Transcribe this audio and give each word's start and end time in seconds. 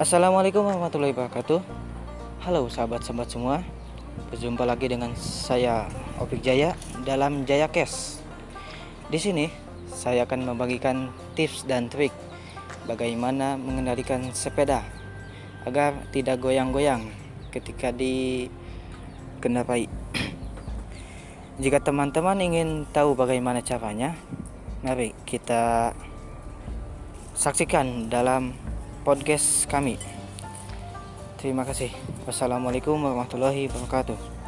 Assalamualaikum 0.00 0.64
warahmatullahi 0.64 1.12
wabarakatuh. 1.12 1.60
Halo 2.48 2.72
sahabat-sahabat 2.72 3.28
semua. 3.28 3.60
Berjumpa 4.32 4.64
lagi 4.64 4.88
dengan 4.88 5.12
saya 5.12 5.92
Opik 6.16 6.40
Jaya 6.40 6.72
dalam 7.04 7.44
Jaya 7.44 7.68
Cash. 7.68 8.16
Di 9.12 9.20
sini 9.20 9.52
saya 9.92 10.24
akan 10.24 10.48
membagikan 10.48 11.12
tips 11.36 11.68
dan 11.68 11.92
trik 11.92 12.16
bagaimana 12.88 13.60
mengendalikan 13.60 14.24
sepeda 14.32 14.80
agar 15.68 15.92
tidak 16.16 16.40
goyang-goyang 16.40 17.04
ketika 17.52 17.92
dikendarai. 17.92 19.84
Jika 21.60 21.76
teman-teman 21.84 22.40
ingin 22.40 22.88
tahu 22.88 23.12
bagaimana 23.12 23.60
caranya, 23.60 24.16
mari 24.80 25.12
kita 25.28 25.92
saksikan 27.36 28.08
dalam 28.08 28.69
podcast 29.04 29.64
kami. 29.68 29.96
Terima 31.40 31.64
kasih. 31.64 31.88
Wassalamualaikum 32.28 33.00
warahmatullahi 33.00 33.68
wabarakatuh. 33.72 34.39